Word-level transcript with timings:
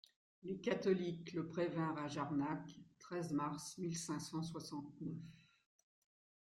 Les 0.41 0.59
catholiques 0.59 1.31
le 1.33 1.45
prévinrent 1.45 1.99
à 1.99 2.07
Jarnac 2.07 2.75
(treize 2.97 3.31
mars 3.31 3.77
mille 3.77 3.95
cinq 3.95 4.19
cent 4.19 4.41
soixante-neuf). 4.41 5.21